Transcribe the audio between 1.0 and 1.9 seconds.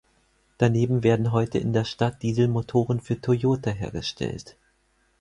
werden heute in der